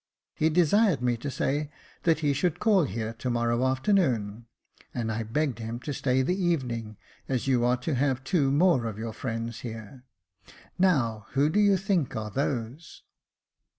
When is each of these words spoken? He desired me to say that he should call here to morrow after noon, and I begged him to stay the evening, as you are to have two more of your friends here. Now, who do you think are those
He 0.33 0.49
desired 0.49 1.03
me 1.03 1.15
to 1.17 1.29
say 1.29 1.69
that 2.05 2.21
he 2.21 2.33
should 2.33 2.59
call 2.59 2.85
here 2.85 3.13
to 3.13 3.29
morrow 3.29 3.63
after 3.67 3.93
noon, 3.93 4.47
and 4.95 5.11
I 5.11 5.21
begged 5.21 5.59
him 5.59 5.79
to 5.81 5.93
stay 5.93 6.23
the 6.23 6.35
evening, 6.43 6.97
as 7.29 7.45
you 7.45 7.63
are 7.63 7.77
to 7.81 7.93
have 7.93 8.23
two 8.23 8.51
more 8.51 8.87
of 8.87 8.97
your 8.97 9.13
friends 9.13 9.59
here. 9.59 10.03
Now, 10.79 11.27
who 11.33 11.51
do 11.51 11.59
you 11.59 11.77
think 11.77 12.15
are 12.15 12.31
those 12.31 13.03